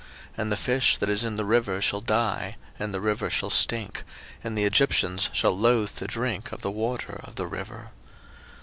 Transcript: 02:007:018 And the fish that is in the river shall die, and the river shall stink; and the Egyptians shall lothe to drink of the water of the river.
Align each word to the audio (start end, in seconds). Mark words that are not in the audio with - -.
02:007:018 0.31 0.41
And 0.41 0.51
the 0.51 0.57
fish 0.57 0.97
that 0.97 1.09
is 1.09 1.23
in 1.23 1.35
the 1.35 1.45
river 1.45 1.79
shall 1.79 2.01
die, 2.01 2.57
and 2.79 2.91
the 2.91 2.99
river 2.99 3.29
shall 3.29 3.49
stink; 3.51 4.03
and 4.43 4.57
the 4.57 4.63
Egyptians 4.63 5.29
shall 5.31 5.55
lothe 5.55 5.95
to 5.97 6.07
drink 6.07 6.51
of 6.51 6.61
the 6.61 6.71
water 6.71 7.19
of 7.23 7.35
the 7.35 7.45
river. 7.45 7.91